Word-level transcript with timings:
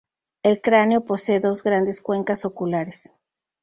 El 0.41 0.61
cráneo 0.61 1.05
posee 1.05 1.39
dos 1.39 1.61
grandes 1.61 2.01
cuencas 2.01 2.43
oculares. 2.43 3.13